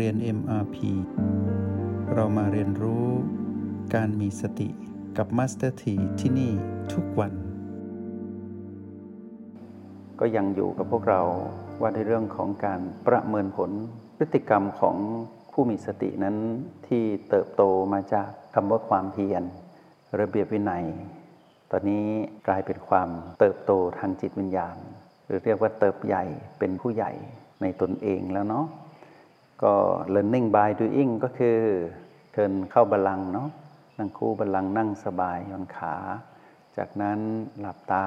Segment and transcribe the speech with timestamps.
[0.00, 0.76] เรียน MRP
[2.14, 3.06] เรามาเรียนรู้
[3.94, 4.68] การมีสติ
[5.18, 6.52] กับ Master T ที่ที่นี่
[6.92, 7.32] ทุกวัน
[10.20, 11.22] ก็ยังอยู่กับพวกเรา
[11.80, 13.70] ว่าในเรื่องของการประเมินผล
[14.16, 14.96] พฤติกรรมของ
[15.52, 16.36] ผู้มีสตินั้น
[16.88, 19.42] ที่เติบโตมาจากคำว่าความเพียร
[20.20, 20.84] ระเบียบวินัย
[21.70, 22.06] ตอนนี้
[22.46, 23.08] กลายเป็นความ
[23.38, 24.76] เติบโตทางจิตวิญญาณ
[25.26, 26.24] หรือเรียกว่าเติบใหญ่
[26.58, 27.12] เป็นผู้ใหญ่
[27.62, 28.66] ในตนเองแล้วเนาะ
[29.62, 29.74] ก็
[30.14, 31.58] learning by doing ก็คือ
[32.32, 33.48] เชิญเข้าบัลลังเนาะ
[33.98, 35.94] นั่งคู่บัลลังนั่งสบายย่อนขา
[36.76, 37.18] จากนั้น
[37.60, 38.06] หลับตา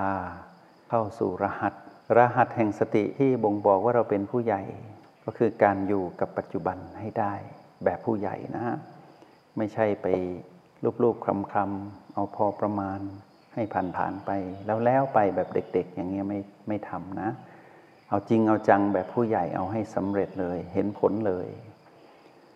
[0.90, 1.74] เข้าสู่รหัส
[2.18, 4.62] รหัสแห่งสติที่บ่งบอกว่าเราเป็นผู้ใหญ่
[5.26, 7.34] ก็คือการอยู่กับปัจจุบันให้ได้
[7.84, 8.78] แบบผู้ใหญ่นะฮะ
[9.58, 10.08] ไม่ใช่ไป
[11.04, 13.00] รูปๆคลำๆเอาพอประมาณ
[13.54, 13.64] ให้
[13.98, 14.32] ผ่านๆไป
[14.66, 17.30] แล้วแล้วไปแบบเด็ก ๆ อย่างเงี้ยไม่ไม่ทำนะ
[18.10, 21.48] เอาจริงเอาจังแบบผู้ใหญ่เอาให้สำเร็จเลย เห็นผลเลย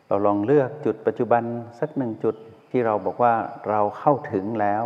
[0.07, 1.43] เราลองเลือกจุดปัจจุบัน
[1.79, 2.35] สักหนึ่งจุด
[2.71, 3.33] ที่เราบอกว่า
[3.69, 4.83] เราเข้าถึงแล้ว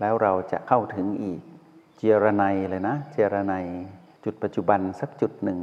[0.00, 1.40] แล้วเราจะเข้าถึงอีก
[1.98, 3.54] เจรไนเลยนะ เจรไน
[4.24, 5.58] จุดปัจจุบันสักจุดหนึ่ง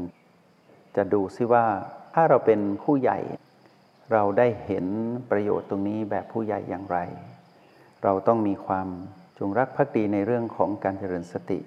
[0.95, 1.65] จะดูซิว่า
[2.13, 3.19] ถ้าเราเป็นผู้ใหญ่
[4.13, 4.85] เราได้เห็น
[5.31, 6.97] ประโยชน์ตรงนี้แบบผู้ใหญ่อย่างไร
[8.03, 8.87] เราต้องมีความ
[9.37, 11.59] จงรักภักดีในเรื่องของการเจริญสติ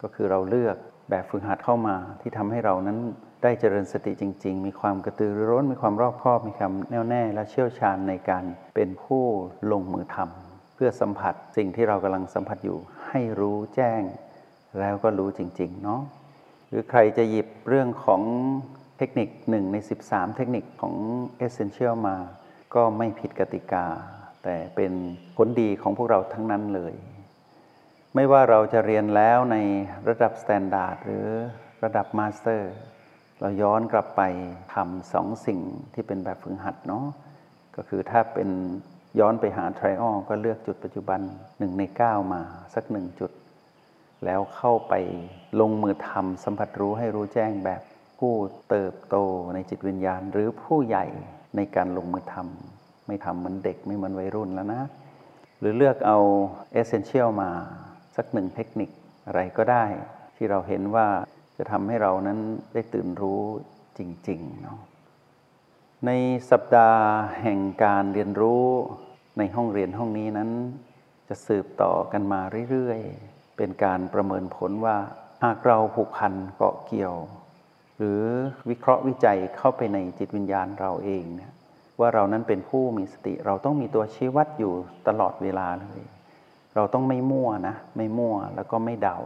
[0.00, 0.76] ก็คือเราเลือก
[1.10, 2.98] แบบฝึกหัดเข้ามาที่ทำให้เรานั้น
[3.42, 9.24] ได้เจริญสติจริง ๆ มีความกระตือรือร้น มีความรอบคอบ มีความแน่วแน่ และเชี่ยวชาญในการเป็นผู้
[9.72, 14.02] ลงมือทำเพื่อสัมผัสสิ่งที่เรากำลังสัมผัสอยู่ ให้รู้แจ้ง
[14.80, 16.00] แล้วก็รู้จริงๆเนาะ
[16.68, 18.22] หรือใครจะหยิบเรื่องของ
[18.98, 20.94] เทคนิคหนึ่งใน 13 เทคนิคของ
[21.46, 22.16] Essential มา
[22.74, 23.86] ก็ไม่ผิดกติกา
[24.44, 24.92] แต่เป็น
[25.36, 26.94] ผลดีของพวกเราทั้งนั้นเลย
[28.16, 29.56] ไม่ว่าเราจะเรียนแล้วใน
[30.08, 31.26] ระดับ standard หรือ
[31.84, 32.72] ระดับ master
[33.40, 34.22] เราย้อนกลับไป
[34.74, 35.60] ทำสองสิ่ง
[35.94, 37.04] ที่เป็นแบบฝึกหัดเนาะ
[37.76, 38.48] ก็คือถ้าเป็น
[39.20, 41.20] ย้อนไปหา trial ก็เลือกจุดปัจจุบัน
[41.58, 42.42] หนึ่งในเก้ามา
[42.74, 43.30] สักหนึ่งจุด
[44.24, 44.94] แล้วเข้าไป
[45.60, 47.82] ลงมือทำสัมผัสรู้ให้รู้แจ้งแบบ
[48.18, 48.32] ผู้
[48.68, 49.16] เติบโต
[49.54, 51.04] ในจิตวิญญาณ หรือผู้ใหญ่
[51.56, 54.82] ในการลงมือทำไม่ทำเหมือนเด็กไม่เหมือนวัยรุ่นแล้วนะ
[55.60, 56.18] หรือเลือกเอา
[56.72, 57.50] เอเซนเชียลมา
[58.16, 58.90] สักหนึ่งเทคนิค
[59.26, 59.84] อะไรก็ได้
[60.36, 61.06] ที่เราเห็นว่า
[61.56, 62.38] จะทำให้เรานั้น
[62.74, 63.42] ได้ตื่นรู้
[63.98, 64.78] จริงๆเนาะ
[66.06, 66.10] ใน
[66.50, 67.04] สัปดาห์
[67.42, 68.64] แห่งการเรียนรู้
[69.38, 70.50] ในห้องเรียนห้องนี้นั้น
[71.28, 72.40] จะสืบต่อกันมา
[72.70, 74.96] เรื่อยๆ เป็นการประเมินผลว่า
[75.44, 77.14] หากเราผูกพันเกาะเกี่ยว
[77.98, 78.22] หรือ
[78.70, 81.52] วิเคราะห์วิจัยเข้าไปในจิตวิญญาณเราเองเนี่ย
[82.00, 84.72] ว่าเรานั้นเป็นผู้มีสติเราต้องมีตัวชี้วัดอยู่
[85.08, 86.00] ตลอดเวลาเลย
[86.74, 89.18] เราต้องไม่มั่วนะ ไม่มั่วแล้วก็ไม่เดา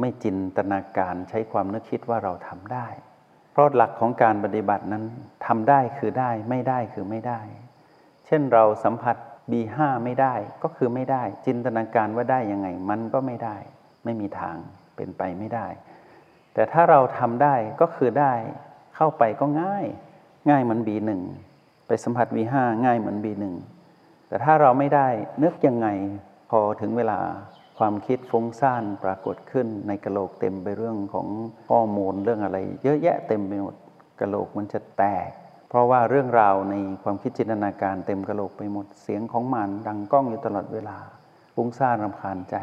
[0.00, 2.86] ไม่จินตนาการใช้ความนึกคิดว่าเราทำได้
[3.52, 5.04] เพราะหลักของการปฏิบัตินั้น
[5.46, 7.40] ทำได้คือได้ไม่ได้คือไม่ได้
[8.26, 9.16] เช่นเราสัมผัส
[9.50, 13.56] B5 ไม่ได้ก็คือไม่ได้ จินตนาการว่าได้ยังไง มันก็ไม่ได้
[14.04, 14.56] ไม่มีทาง
[14.96, 15.66] เป็นไปไม่ได้
[16.54, 18.34] แต่ถ้าเราทำได้ก็คือได้
[18.96, 19.86] เข้าไปก็ง่าย
[20.50, 21.10] ง่ายเหมือน B1
[21.86, 22.54] ไปสัมผัส V5
[22.84, 23.44] ง่ายเหมือน B1
[24.28, 25.08] แต่ถ้าเราไม่ได้
[25.42, 25.88] นึกยังไง
[26.54, 27.18] พอถึงเวลา
[27.78, 31.28] ความคิดฟุ้งซ่านปรากฏขึ้นในกระโหลกเต็มไปเรื่องของ
[31.68, 33.74] ข้อมูลเรื่องอะไร เยอะแยะเต็มไปหมด
[34.20, 35.28] กระโหลกมันจะแตก
[35.68, 40.98] เพราะว่าเรื่องราวในความคิดจินตนาการเต็มกระโหลกไปหมดเสียงของมันดังก้องอยู่ตลอดเวลา
[41.54, 42.56] ฟุ้งซ่านรำคาญใจ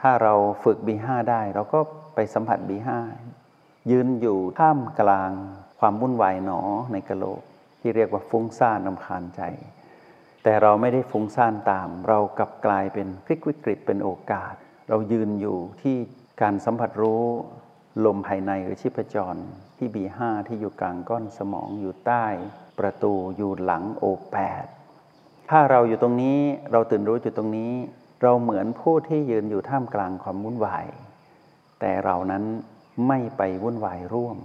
[0.00, 1.80] ถ้าเราฝึก B5 ได้เราก็
[2.14, 2.90] ไปสัมผัส B5
[3.90, 5.32] ยืนอยู่ท่ามกลาง
[5.80, 6.60] ความวุ่นวายหนอ
[6.92, 7.42] ในกระโหลก
[7.80, 9.42] ที่เรียกว่าฟุ้งซ่านรำคาญใจ
[10.42, 14.54] แต่เราไม่ได้ฟุ้งซ่านตาม เรากลับกลายเป็นพลิกวิกฤตเป็นโอกาส
[14.88, 15.96] เรายืนอยู่ที่
[16.42, 17.24] การสัมผัสรู้
[18.04, 19.36] ลมภายในหรือชีพจร
[19.76, 22.26] ที่บีห้าที่อยู่กลางก้อนสมองอยู่ใต้
[22.78, 24.64] ประตูอยู่หลังโอแปด
[25.50, 26.38] ถ้าเราอยู่ตรงนี้
[26.72, 27.72] เราตื่นรู้อยู่ตรงนี้
[28.22, 30.86] เราเหมือนผู้ที่ยืนอยู่ท่ามกลางความวุ่นวาย
[31.80, 32.44] แต่เรานั้น
[33.08, 34.38] ไม่ไปวุ่นวายร่วม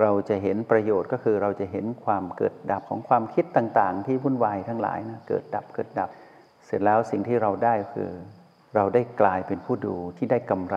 [0.00, 6.10] เราจะเห็นประโยชน์ก็คือเราจะเห็นความเกิดดับของความคิดต่างๆ ที่วุ่นวายทั้งหลายนะเกิดดับเกิดดับ
[6.66, 8.10] เสร็จแล้วสิ่งที่เราได้คือ
[8.76, 10.76] เราได้กลายเป็นผู้ดูที่ได้กำไร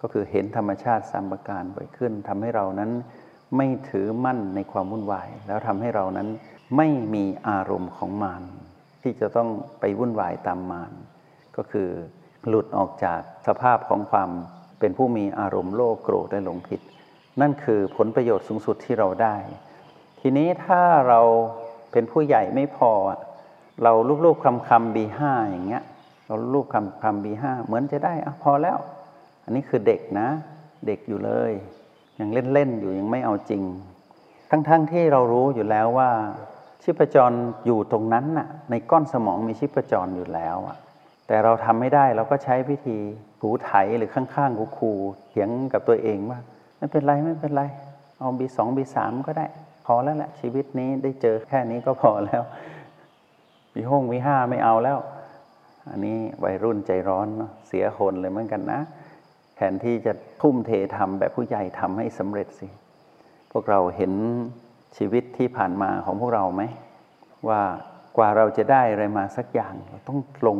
[0.00, 2.90] ก็คือเห็นธรรมชาติสามประการบ่อยขึ้นทำให้เรานั้น
[3.56, 6.28] ไม่ถือมั่นในความวุ่นวาย แล้วทำให้เรานั้น
[6.76, 8.42] ไม่มีอารมณ์ของมาร
[9.02, 9.48] ที่จะต้อง
[9.80, 10.92] ไปวุ่นวายตามมาร
[11.56, 11.88] ก็คือ
[12.48, 14.30] หลุดออกจากสภาพของความ
[14.80, 16.80] เป็นผู้มีอารมณ์โลภโกรธและหลงผิด
[17.40, 19.36] นั่นคือผลประโยชน์สูงสุดที่เราได้
[20.20, 21.20] ทีนี้ถ้าเรา
[21.92, 22.92] เป็นผู้ใหญ่ไม่พอ
[23.82, 23.92] เรา
[24.24, 25.82] ลูกๆคำคำบีห้าอย่างเงี้ย
[26.26, 28.78] เราลูกคำคำบีห้าเหมือนจะได้อะพอแล้ว
[29.44, 30.28] อันนี้คือเด็กนะ
[30.86, 31.52] เด็กอยู่เลย
[32.20, 33.62] ยังเล่นๆอยู่ยังไม่เอาจริง
[34.50, 36.10] ทั้งๆทที่เรารู้อยู่แล้วว่า
[36.82, 37.32] ชีพจร
[37.66, 40.76] อยู่ตรงนั้นน่ะ ในก้อนสมองมีชีพจรอยู่แล้วอะ
[41.26, 42.98] แต่เราทำไม่ได้เราก็ใช้วิธี
[43.40, 44.92] หูไถหรือข้างๆกูคู
[45.28, 46.38] เถียงกับตัวเองว่า
[46.84, 47.62] ไม่เป็นไรไม่เป็นไร
[48.18, 49.46] เอาบีสองบีสามก็ได้
[49.86, 52.42] พอแล้วแหละชีวิตนี้ได้เจอแค่นี้ก็พอแล้ว
[53.74, 54.98] บีห้องบีห้าไม่เอาแล้ว
[55.90, 58.80] อันนี้วัยรุ่นใจร้อนเนาะเสียคนเลยเหมือนกันนะ
[59.56, 62.68] แทนที่จะทุ่มเททำแบบผู้ใหญ่ทำให้สำเร็จสิ
[63.52, 64.12] พวกเราเห็น
[64.96, 66.62] ชีวิตที่ผ่านมาของพวกเราไหม
[67.48, 67.62] ว่า
[68.16, 70.58] กว่าเราจะได้อะไรมาสักอย่าง เราต้องลง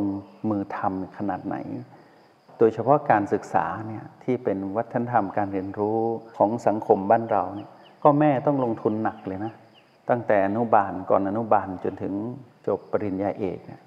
[0.49, 1.55] มือทำขนาดไหน
[2.57, 5.99] โดยเฉพาะการศึกษาเนี่ยที่เป็นวัฒนธรรมการเรียนรู้
[6.37, 7.69] ของสังคมบ้านเราเนี่ย
[8.01, 9.53] พ่อแม่ต้องลงทุนหนักเลยนะ
[10.09, 12.13] ตั้งแต่อนุบาลก่อนอนุบาลจนถึง
[12.67, 13.81] จบปริญญาเอกเนี่ย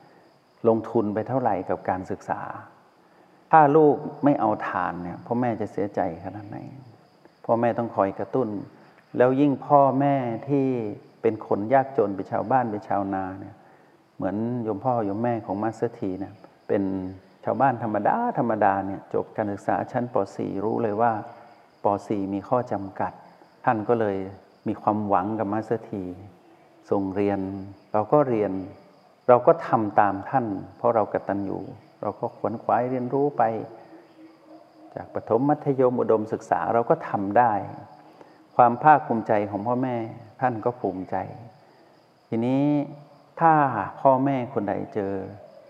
[0.68, 2.40] ลงทุนไปเท่าไหร่กับการศึกษา
[3.50, 6.58] ถ้าลูกไม่เอาทานเนี่ยพ่อแม่จะเสียใจขนาดไหน
[7.44, 8.48] พ่อแม่ต้องคอยกระตุ้น
[9.16, 10.14] แล้วยิ่งพ่อแม่
[10.48, 10.66] ที่
[11.22, 13.54] เป็นคนยากจนเป็นชาวบ้านเป็นชาวนาเนี่ย
[14.16, 16.32] เหมือนโยมพ่อโยมแม่ของ Master T เนี่ย
[16.68, 21.12] เป็นชาวบ้านธรรมดา ธรรมดาเนี่ยจบการศึกษาชั้นป .4 รู้เลยว่า
[21.84, 23.12] ป .4 มีข้อจำกัด
[23.64, 24.16] ท่านก็เลย
[24.68, 26.04] มีความหวังกับ Master T
[26.90, 27.40] ส่งเรียน
[27.92, 28.52] เราก็เรียน
[29.28, 30.46] เราก็ทำตามท่าน
[30.76, 31.58] เพราะเรากตัญญู
[32.02, 33.42] เราก็ขวนขวายเรียนรู้ไป
[34.94, 37.52] จากประถมมัธยมอุดมศึกษาเราก็ทำได้
[38.56, 39.96] ความภาคภูมิใจของพ่อแม่
[40.40, 41.16] ท่านก็ภูมิใจ
[42.28, 42.64] ทีนี้
[43.40, 43.52] ถ้า
[44.00, 45.14] พ่อแม่คนใดเจอ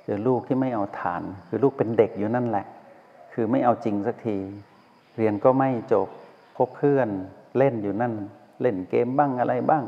[0.09, 2.67] เจอลูกที่ไม่เอาฐาน คือลูกเป็นเด็กอยู่นั่นแหละ
[3.33, 4.39] คือไม่เอาจริงสักที
[5.17, 6.09] เรียนก็ไม่จบ
[6.57, 7.09] พบเพื่อน
[7.59, 8.15] เล่นอยู่นั่น
[8.61, 9.85] เล่นเกมบ้างอะไรบ้าง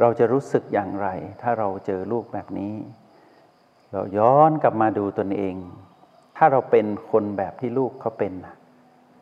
[0.00, 1.08] เราจะรู้สึกอย่างไร
[1.42, 2.74] ถ้าเราเจอลูกแบบนี้
[3.92, 5.54] เราย้อนกลับมาดูตนเอง
[6.36, 8.32] ถ้าเราเป็นคนแบบที่ลูกเขาเป็น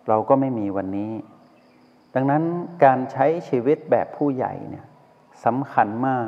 [0.08, 1.12] เราก็ไม่มีวันนี้
[2.14, 2.42] ดังนั้น
[2.84, 4.84] การใช้ชีวิตแบบผู้ใหญ่เนี่ย
[5.44, 6.26] สำคัญมาก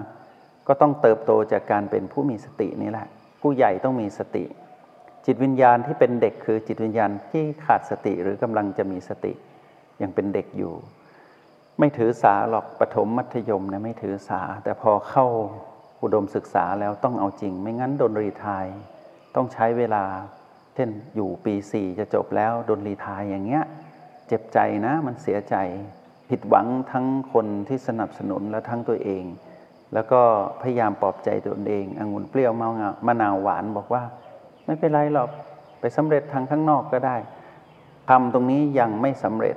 [0.67, 3.09] ก็ต้องเติบโตจากการเป็นผู้มีสตินี่แหละ
[3.41, 4.45] ผู้ใหญ่ต้องมีสติ
[5.27, 9.33] จิตวิญญาณที่เป็นเด็กคือจิตวิญญาณที่ขาดสติหรือกำลังจะมีสติ
[10.03, 10.75] ยังเป็นเด็กอยู่
[11.79, 15.27] ไม่ถือสาหรอกปฐมมัธยมนะไม่ถือสา แต่พอเข้า
[16.03, 18.67] อุดมศึกษาแล้วต้องเอาจริง ไม่งั้นโดนรีทาย
[19.35, 20.05] ต้องใช้เวลา
[20.75, 23.65] เช่นอยู่ปีสี่จะจบแล้วโดนรีทายอย่างเงี้ย
[24.29, 25.57] เจ็บใจนะมันเสียใจ
[26.31, 29.25] ผิดหวังทั้งคนที่สนับสนุนและทั้งตัวเอง
[29.95, 30.21] แล้วก็
[30.63, 32.53] พยายามปลอบใจตัวเององุ่นเปรี้ยว
[33.07, 34.03] มะนาวหวานบอกว่า
[34.65, 35.31] ไม่เป็นไรหรอก
[35.81, 37.17] ไปสำเร็จทางข้างนอกก็ได้
[38.11, 39.57] ทำตรงนี้ยังไม่สำเร็จ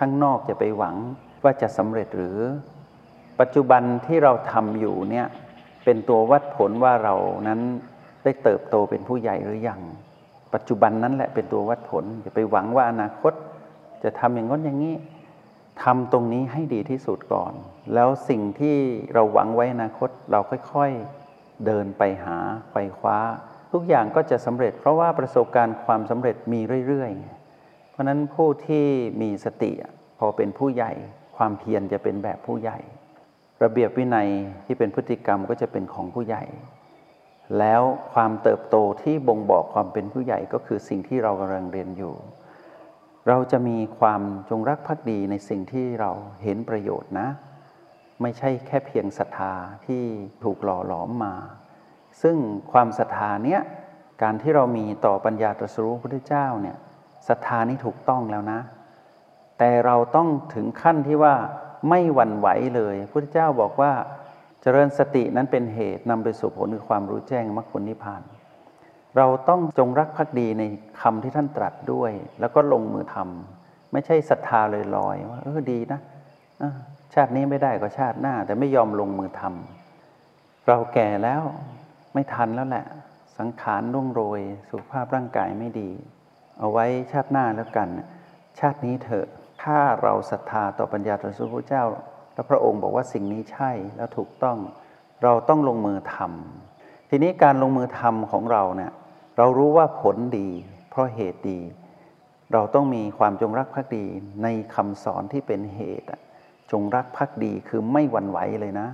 [0.00, 0.96] ข้างนอกจะไปหวัง
[1.44, 2.38] ว่าจะสำเร็จหรือ
[3.40, 5.26] ปัจจุบันที่เราทำอยู่เนี่ย
[5.84, 7.14] เป็นตัววัดผลว่าเรา
[7.48, 7.60] นั้น
[8.24, 9.80] ได้เติบโตเป็นผู้ใหญ่หรือยัง
[10.54, 13.32] ปัจจุบันนั้นแหละเป็นตัววัดผลอย่าไปหวังว่าอนาคต
[14.02, 14.94] จะทำอย่างน้นอย่างนี้
[15.82, 17.52] ทำตรงนี้ให้ดีที่สุดก่อน
[17.94, 18.76] แล้วสิ่งที่
[19.14, 20.40] เราหวังไว้อนาคตเรา
[20.72, 22.36] ค่อยๆเดินไปหา
[22.72, 23.18] ไปคว้า
[23.72, 28.86] ทุกอย่างก็จะสำเร็จ เพราะว่าประสบการณ์ความสำเร็จมีเรื่อยๆ เพราะนั้นผู้ที่
[29.22, 29.72] มีสติ
[30.18, 30.92] พอเป็นผู้ใหญ่
[31.36, 32.78] ความเพียรจะเป็นแบบผู้ใหญ่
[33.62, 34.28] ระเบียบวินัย
[34.66, 36.44] ที่เป็นพฤติกรรมก็จะเป็นของผู้ใหญ่
[37.58, 37.82] แล้ว
[38.12, 42.14] ความเติบโตที่บ่งบอกความเป็นผู้ใหญ่ก็คือสิ่งที่เรากำลังเรียนอยู่
[43.28, 46.10] เราจะมีความจงรักภักดีในสิ่งที่เรา
[46.42, 47.28] เห็นประโยชน์นะ
[48.22, 49.52] ไม่ใช่แค่เพียงศรัทธา
[49.86, 50.02] ที่
[50.44, 51.34] ถูกหล่อหลอมมา
[52.22, 52.36] ซึ่ง
[52.72, 53.60] ความศรัทธาเนี้ย
[54.22, 56.76] การที่เรามีต่อปัญญาตรัสรู้พระพุทธเจ้าเนี่ย
[57.28, 58.60] ศรัทธานี้ถูกต้องแล้วนะ
[59.58, 61.34] แต่เราต้องถึงขั้นที่ว่า
[61.88, 63.92] ไม่หวั่นไหวเลยพระพุทธเจ้าบอกว่า
[64.62, 68.22] เจริญสตินั้นเป็นเหตุนำไปสู่ผลคือความรู้แจ้งมรรคผลนิพพาน
[69.16, 70.62] เราต้องจงรักภักดีใน
[71.00, 74.60] คำที่ท่านตรัสด้วย แล้วก็ลงมือทำไม่ใช่ศรัทธา
[74.96, 76.00] ลอยๆว่าเออดีนะ
[77.14, 81.42] ชาตินี้ไม่ได้ก็ชาติหน้า แต่ไม่ยอมลงมือทำเราแก่แล้ว
[82.14, 82.86] ไม่ทันแล้วแหละ
[83.38, 84.40] สังขารร่วงโรย
[84.70, 85.90] สุขภาพร่างกายไม่ดี
[86.58, 87.88] เอาไว้ชาติหน้าแล้วกัน
[88.60, 89.26] ชาตินี้เถอะ
[89.62, 91.84] ถ้าเราศรัทธาต่อปัญญาตรัสรู้พระเจ้า
[92.34, 94.58] แล้วพระองค์บอกว่าสิ่งนี้ใช่แล้วถูกต้อง
[95.22, 98.92] เราต้องลงมือทำทีนี้การลงมือทำของเราเนี่ย
[99.38, 100.48] เรารู้ว่าผลดี
[100.90, 101.60] เพราะเหตุดี
[102.52, 104.04] เราต้องมีความจงรักภักดี
[104.42, 106.06] ในคำสอนที่เป็นเหตุ
[106.72, 108.88] จงรักภักดีคือไม่หวั่นไหวเลยนะ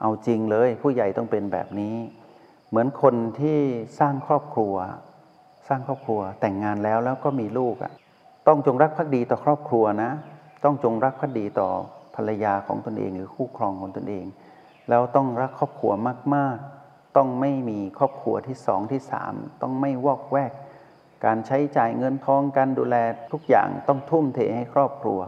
[0.00, 1.96] เอาจริงเลยผู้ใหญ่ต้องเป็นแบบนี้
[2.68, 3.58] เหมือนคนที่
[3.98, 4.74] สร้างครอบครัว
[5.68, 7.92] สร้างครอบครัวแต่งงานแล้วแล้วก็มีลูกอะ
[8.46, 10.10] ต้องจงรักภักดีต่อครอบครัวนะ
[10.64, 11.68] ต้องจงรักภักดีต่อ
[12.14, 14.24] ภรรยาของตนเองหรือคู่ครองของตนเอง
[14.88, 15.92] แล้วต้องรักครอบครัว
[16.34, 16.81] มาก ๆ
[17.16, 20.52] ต้องไม่มีครอบครัวที่สองที่สามต้องไม่วอกแวก
[21.24, 22.96] การใช้จ่ายเงินทองการดูแล
[23.32, 25.20] ทุกอย่างต้องทุ่มเทให้ครอบครัว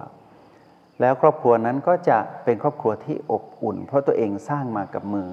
[1.01, 5.29] แล้วครอบครัวนั้นก็จะเป็นครอบครัวที่อบอุ่น เพราะตัวเองสร้างมากับมือ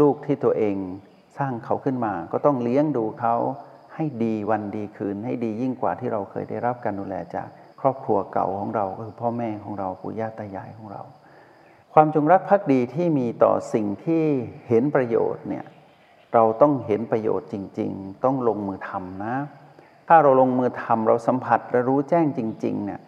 [0.00, 0.76] ลูกที่ตัวเอง
[1.38, 3.34] สร้างเขาขึ้นมา ก็ต้องเลี้ยงดูเขา
[3.94, 7.48] ให้ดีวันดีคืน ให้ดียิ่งกว่าที่เราเคยได้รับการดูแลจาก
[7.80, 11.02] ครอบครัวเก่าของเราก็คือพ่อแม่ของเราปู่ย่าตายายของเรา
[11.94, 14.24] ความจงรักภักดีที่มีต่อสิ่งที่
[14.68, 15.64] เห็นประโยชน์เนี่ย
[16.34, 19.36] เราต้องเห็นประโยชน์จริง ๆ ต้องลงมือทำนะ
[20.08, 23.00] ถ้าเราลงมือทำเราสัมผัสและรู้แจ้งจริงๆเนี่ย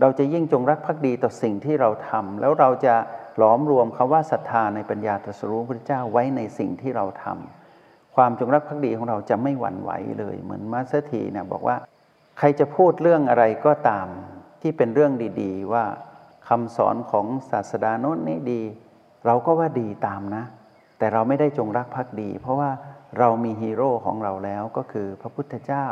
[0.00, 2.94] เราจะยิ่งจงรักภักดีต่อสิ่งที่เราทำแล้วเราจะ
[3.36, 11.76] หลอมรวมคำว่าศรัทธาในปัญญาตรัสรู้พระเจ้าไว้ในสิ่งที่เราทำความจงรักภักดีของเราจะไม่หวั่นไหวเลย เหมือน Master T เนี่ยบอกว่า
[12.38, 14.06] ใครจะพูดเรื่องอะไรก็ตาม
[14.60, 15.12] ที่เป็นเรื่อง
[15.42, 15.84] ดีๆ ว่า
[16.48, 18.62] คำสอนของศาสดาโน้นนี้ดี
[19.26, 20.44] เราก็ว่าดีตามนะ
[21.00, 22.70] แต่เราไม่ได้จงรักภักดี เพราะว่า
[23.18, 25.86] เรามีฮีโร่ของเราแล้วก็คือพระพุทธเจ้า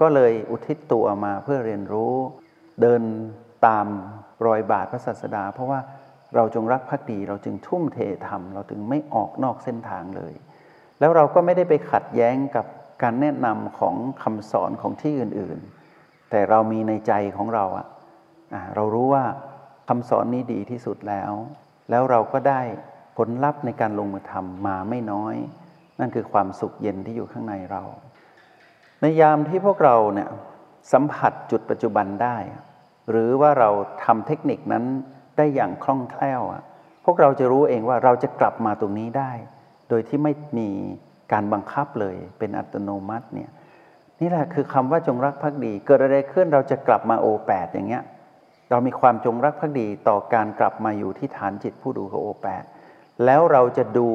[0.00, 2.14] ก็เลยอุทิศตัวมาเพื่อเรียนรู้
[2.80, 3.02] เดิน
[3.66, 3.86] ตาม
[4.46, 5.80] รอยบาทพระศาสดา เพราะว่า
[6.34, 10.34] เราจงรักภักดีเราจึงทุ่มเททำเราถึงไม่ออกนอกเส้นทางเลย
[11.00, 12.66] แล้วเราก็ไม่ได้ไปขัดแย้งกับ
[13.02, 19.24] การแนะนำของคำสอนของที่อื่นๆ แต่เรามีในใจของเราอะะเรารู้ว่า
[19.88, 21.32] คำสอนนี้ดีที่สุดแล้ว
[21.90, 22.60] แล้วเราก็ได้
[23.16, 25.34] ผลลัพธ์ในการลงมือทำมาไม่น้อย
[26.00, 27.82] นั่นคือความสุขเย็นที่อยู่ข้างในเรา
[29.00, 30.28] ในยามที่พวกเราเนี่ย
[30.92, 32.36] สัมผัสจุดปัจจุบันได้
[33.10, 33.70] หรือว่าเรา
[34.04, 34.84] ทำเทคนิคนั้น
[35.36, 36.42] ได้อย่างคล่องแคล่ว
[37.04, 39.32] พวกเราจะรู้เองว่าเราจะกลับมาตรงนี้ได้
[39.88, 40.68] โดยที่ไม่มี
[41.32, 43.50] การบังคับเลยเป็นอัตโนมัติเนี่ย
[44.20, 48.04] นี่แหละคือคำว่าจงรักภักดี เกิดอะไรขึ้นเราจะกลับมาโอแปดอย่างเงี้ย
[48.70, 52.64] เรามีความจงรักภักดีต่อการกลับมาอยู่ที่ฐานจิตผู้ดูของโอแปด
[53.24, 54.08] แล้วเราจะดู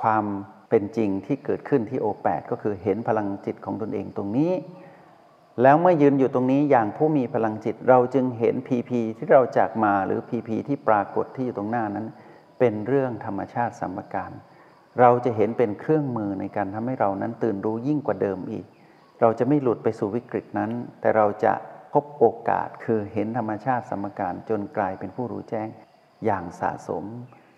[0.00, 0.24] ความ
[0.68, 4.52] เป็นจริงที่เกิดขึ้นที่โอแปดก็คือเห็นพลังจิตของตนเองตรงนี้
[5.62, 12.06] แล้วเมื่อยืนอยู่ตรงนี้อย่างผู้มีพลังจิตเราจึงเห็นพีพีที่เราจากมาหรือพีพีที่ปรากฏที่อยู่ตรงหน้านั้น
[12.58, 14.32] เป็นเรื่องธรรมชาติสัมการ
[15.00, 18.66] เราจะเห็นเป็นเครื่องมือในการทำให้เรานั้นตื่นรู้ยิ่งกว่าเดิมอีก
[19.20, 21.52] เราจะไม่หลุดไปสู่วิกฤตนั้น แต่เราจะ
[21.92, 25.68] พบโอกาสคือเห็นธรรมชาติสมการจนกลายเป็นผู้รู้แจ้ง
[26.24, 27.04] อย่างสะสม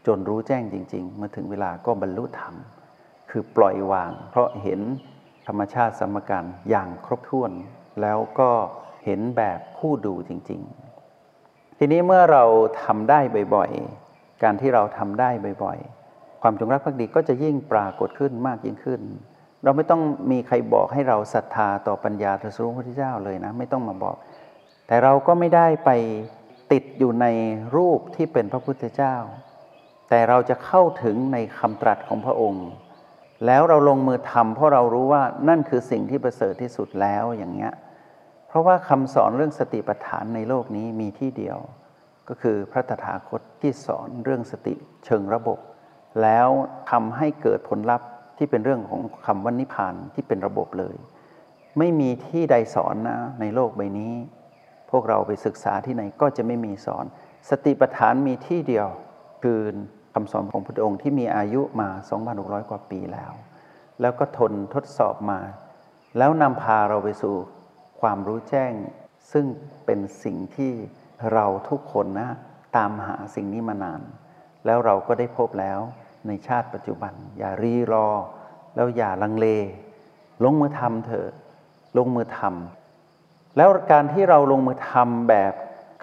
[0.06, 2.54] จนรู้แจ้งจริง ๆ เมื่อถึงเวลาก็บรรลุธรรม
[3.30, 4.80] คือปล่อยวาง เพราะเห็น
[5.46, 7.52] ธรรมชาติสมการอย่างครบถ้วน
[8.02, 8.50] แล้วก็
[9.04, 10.60] เห็นแบบผู้ดูจริง
[11.20, 12.44] ๆ ทีนี้เมื่อเรา
[12.82, 13.20] ทำได้
[13.54, 15.30] บ่อยๆ การที่เราทำได้
[15.64, 19.00] บ่อยๆ ความจงรักภักดีก็จะยิ่งปรากฏขึ้นมากยิ่งขึ้น
[19.64, 24.16] เราไม่ต้องมีใครบอกให้เราศรัทธาต่อปัญญาตรัสรู้พระพุทธเจ้าเลยนะ ไม่ต้องมาบอก
[24.86, 25.90] แต่เราก็ไม่ได้ไป
[26.72, 27.26] ติดอยู่ใน
[27.76, 29.14] รูปที่เป็นพระพุทธเจ้า
[30.08, 32.66] แต่เราจะเข้าถึงในคำตรัสของพระองค์
[33.46, 37.72] แล้วเราลงมือทำเพราะเรารู้ว่านั่นคือสิ่งที่ประเสริฐที่สุดแล้วอย่างเงี้ย
[38.48, 41.58] เพราะว่าคำสอนเรื่องสติปัฏฐานในโลกนี้มีที่เดียว
[42.28, 45.58] ก็คือพระตถาคตที่สอนเรื่องสติเชิงระบบ
[46.22, 46.48] แล้ว
[46.90, 48.08] ทำให้เกิดผลลัพธ์
[48.38, 50.96] ที่เป็นเรื่องของคำว่านิพพานที่เป็นระบบเลย
[51.78, 54.14] ไม่มีที่ใดสอนนะในโลกใบนี้
[54.90, 57.04] พวกเราไปศึกษาที่ไหนก็จะไม่มีสอน
[57.50, 58.88] สติปัฏฐานมีที่เดียว
[59.42, 59.60] คือ
[60.18, 61.88] คำสอนของพระองค์ที่มีอายุมา
[62.28, 63.32] 2,600 กว่าปีแล้ว
[64.00, 65.40] แล้วก็ทนทดสอบมา
[66.18, 67.34] แล้วนำพาเราไปสู่
[68.00, 68.72] ความรู้แจ้ง
[69.32, 69.46] ซึ่ง
[69.86, 70.72] เป็นสิ่งที่
[71.32, 72.28] เราทุกคนนะ
[72.76, 74.00] ตามหาสิ่งนี้มานาน
[74.66, 75.80] แล้วเราก็ได้พบแล้ว
[76.26, 78.08] ในชาติปัจจุบัน อย่ารีรอ
[78.74, 79.46] แล้วอย่าลังเล
[80.44, 81.30] ลงมือทำเถอะ
[81.98, 85.52] ลงมือทำแล้วการที่เราลงมือทำแบบ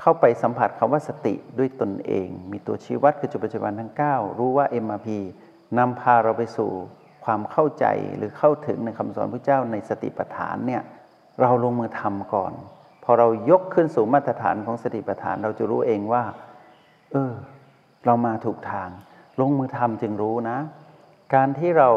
[0.05, 5.07] เข้าไปสัมผัสคำว่าสติด้วยตนเอง มีตัวชี้วัดคือจุดปัจจุบันทั้ง 9 รู้ว่า MRP
[5.77, 6.71] นำพาเราไปสู่
[7.25, 7.85] ความเข้าใจ
[8.17, 10.81] หรือเข้าถึงในคำสอนพระเจ้าในสติปัฏฐานเนี่ย
[11.41, 12.53] เราลงมือทำก่อน
[13.03, 16.23] พอเรายกขึ้นสู่มาตรฐานของสติปัฏฐานเราจะรู้เองว่า
[17.11, 17.33] เออ
[18.05, 18.89] เรามาถูกทาง
[19.39, 20.57] ลงมือทำจึงรู้นะ
[21.33, 21.89] การที่เรา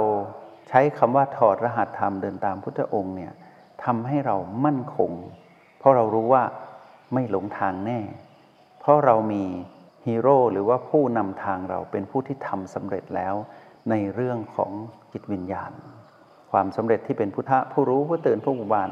[0.68, 3.32] ใช้คำว่าถอดรหัสธรรมเดินตามพุทธองค์เนี่ย
[3.84, 5.12] ทำให้เรามั่นคง
[5.78, 6.42] เพราะเรารู้ว่า
[7.12, 8.00] ไม่หลงทางแน่
[8.80, 9.44] เพราะเรามี
[10.06, 13.34] ฮีโร่หรือว่าผู้นำทางเราเป็นผู้ที่ทำสำเร็จแล้ว
[13.90, 14.72] ในเรื่องของ
[15.12, 15.72] จิตวิญญาณ
[16.52, 18.90] ความสำเร็จที่เป็นพุทธะผู้รู้ผู้ตื่นผู้บุบาน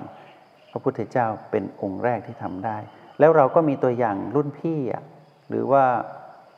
[0.71, 2.78] พระพุทธเจ้าเป็นองค์แรกที่ทำได้
[3.21, 4.80] แล้วเราก็มีตัวอย่างรุ่นพี่
[5.49, 5.85] หรือว่า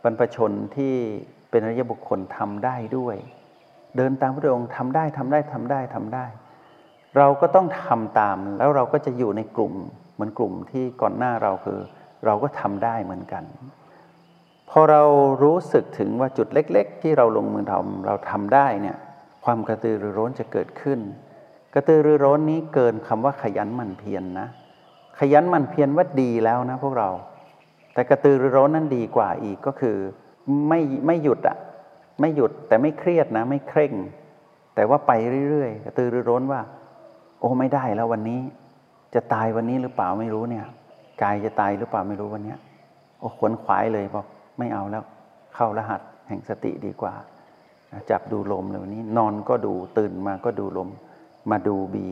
[0.02, 0.94] บรรพชนที่
[1.50, 3.16] เป็นอริยบุคคลทำได้ด้วย
[3.96, 6.26] เดินตามพระองค์ทำได้ทำได้ทำได้ทำได้
[7.16, 9.74] เราก็ต้องทำตามแล้วเราก็จะอยู่ในกลุ่ม
[10.16, 11.80] เหมือนกลุ่มที่ก่อนหน้าเราคือ
[12.24, 13.44] เราก็ทำได้เหมือนกัน
[14.70, 15.02] พอเรา
[15.42, 18.96] รู้สึกถึงว่าจุดเล็ก ๆ ที่เราลงมือทำเราทำได้เนี่ย
[19.44, 21.00] ความกระตือรือร้นจะเกิดขึ้น
[21.74, 24.48] กระตือรือร้นนี้เกินคำว่าขยันหมั่นเพียรนนะ
[25.18, 27.10] ขยันหมั่นเพียรว่าดีแล้วนะพวกเรา
[27.92, 29.96] แต่กระตือรือร้นนั้นดีกว่าอีกก็คือ
[30.68, 31.56] ไม่ไม่หยุดอะ
[32.20, 33.92] ไม่หยุดแต่ไม่เครียดนะ ไม่เคร่ง
[34.74, 35.12] แต่ว่าไป
[35.50, 36.60] เรื่อยๆกระตือรือร้นว่า
[37.40, 38.40] โอ้ไม่ได้แล้ววันนี้
[39.16, 40.66] จะตายวันนี้หรือเปล่าไม่รู้เนี่ย
[41.22, 42.54] กายจะตายหรือเปล่าไม่รู้วันนี้
[43.18, 44.26] โอ้ขวนขวายเลยบอก
[44.58, 45.04] ไม่เอาแล้ว
[45.54, 47.14] เข้ารหัสแห่งสติดีกว่า
[48.10, 50.88] จับดูลมเลยวันนี้ นอนก็ดูตื่นมาก็ดูลม
[51.50, 52.06] มาดูบี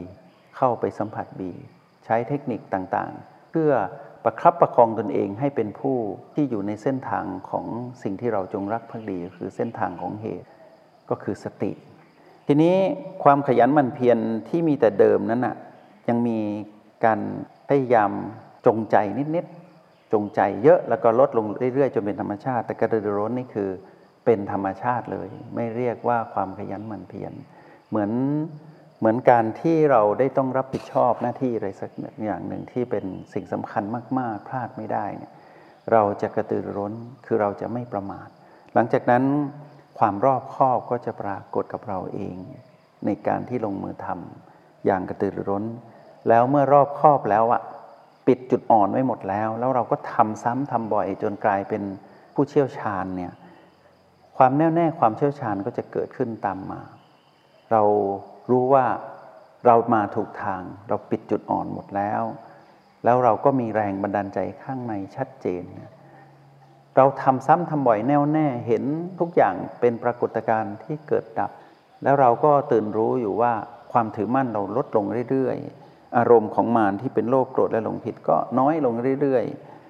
[0.56, 1.50] เข้าไปสัมผัสบี
[2.04, 3.72] ใช้เทคนิคต่างๆ เพื่อ
[4.24, 5.96] ประครับประคองตนเองให้เป็นผู้
[6.34, 7.66] ที่อยู่ในเส้นทางของ
[8.02, 10.48] สิ่งที่เราจงรักภักดีคือเส้นทางของเหตุ
[11.10, 11.72] ก็คือสติ
[12.46, 12.76] ทีนี้
[13.22, 14.18] ความขยันหมั่นเพียร
[14.48, 15.56] ที่มีแต่เดิมนั้นน่ะ
[16.08, 16.38] ยังมี
[17.04, 17.20] การ
[17.68, 18.10] พยายาม
[18.66, 18.96] จงใจ
[19.36, 23.70] นิดๆจงใจเยอะแล้วก็ลดลงเรื่อยๆจนเป็นธรรมชาติ แต่กระตือร้นนี่คือ
[24.24, 27.32] เป็นธรรมชาติเลย ไม่เรียกว่าความขยันหมั่นเพียร
[27.88, 28.10] เหมือน
[28.98, 31.90] เหมือนการที่เราได้ต้องรับผิดชอบหน้าที่อะไรสัก
[32.24, 33.84] อย่างหนึ่งที่เป็นสิ่งสำคัญ
[34.18, 35.32] มากๆ พลาดไม่ได้เนี่ย
[35.92, 36.92] เราจะกระตือร้น
[37.26, 38.28] คือเราจะไม่ประมาท
[38.74, 39.24] หลังจากนั้น
[39.98, 42.36] ความรอบคอบก็จะปรากฏกับเราเอง
[43.06, 45.64] ในการที่ลงมือทำอย่างกระตือร้น
[46.28, 47.62] แล้วเมื่อรอบครอบแล้วอะ
[48.26, 51.82] ปิดจุดอ่อนไว้หมดแล้ว แล้วเราก็ทำซ้ำทำบ่อยจนกลายเป็น
[52.34, 53.32] ผู้เชี่ยวชาญเนี่ย
[54.36, 56.80] ความแน่วแน่ความเชี่ยวชาญก็จะเกิดขึ้นตามมา
[57.72, 57.82] เรา
[58.50, 58.86] รู้ว่า
[59.66, 62.22] เรามาถูกทาง เราปิดจุดอ่อนหมดแล้ว
[63.04, 65.62] แล้วเราก็มีแรงบันดาลใจข้างในชัดเจน
[66.96, 68.84] เราทำซ้ำทำบ่อยแน่วแน่เห็น
[69.20, 71.50] ทุกอย่างเป็นปรากฏการณ์ที่เกิดดับ
[72.02, 73.52] แล้วเราก็ตื่นรู้อยู่ว่า
[73.92, 75.83] ความถือมั่นเราลดลงเรื่อยๆ
[76.16, 79.44] อารมณ์ของมารที่เป็นโลภโกรธและหลงผิดก็น้อยลงเรื่อย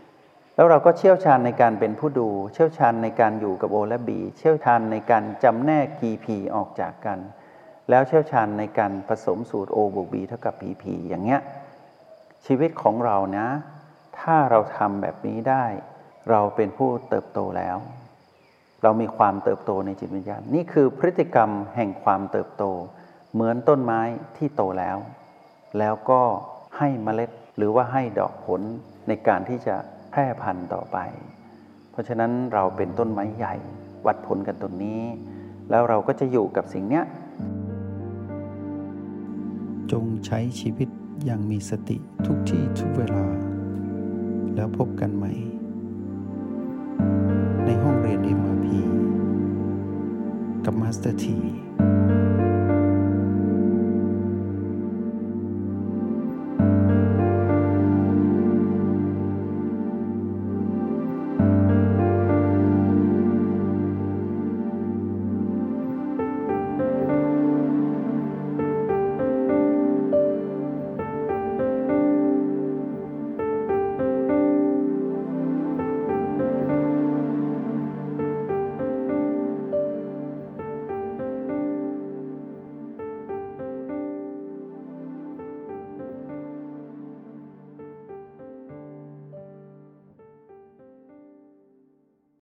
[0.06, 7.18] ๆ แล้วเราก็เชี่ยวชาญในการเป็นผู้ดู เชี่ยวชาญในการอยู่กับโอและบี เชี่ยวชาญในการจำแนกกีพีออกจากกัน
[7.90, 11.40] แล้วเชี่ยวชาญในการผสมสูตร O บวก B เท่ากับ PP อย่างเงี้ย
[12.46, 13.48] ชีวิตของเรานะ
[14.18, 15.64] ถ้าเราทำแบบนี้ได้
[16.30, 17.76] เราเป็นผู้เติบโตแล้ว
[18.82, 22.64] เรามีความเติบโตในจิตวิญญาณนี่คือพฤติกรรมแห่งความเติบโต
[23.34, 24.00] เหมือนต้นไม้
[24.36, 24.96] ที่โตแล้ว
[25.78, 26.22] แล้วก็
[26.78, 28.60] ให้เมล็ดหรือว่าให้ดอกผล
[29.08, 29.76] ในการที่จะ
[30.10, 30.98] แพร่พันธุ์ต่อไป
[31.90, 33.54] เพราะฉะนั้นเราเป็นต้นไม้ใหญ่
[34.06, 35.02] วัดผลกันตรงนี้
[35.70, 37.04] แล้วเราก็จะอยู่กับสิ่งเนี้ย
[39.92, 40.88] จงใช้ชีวิต
[41.24, 43.24] อย่างมีสติทุกที่ทุกเวลา
[44.54, 45.32] แล้วพบกันใหม่
[47.64, 48.66] ในห้องเรียน MRP
[50.64, 51.38] กับ Master T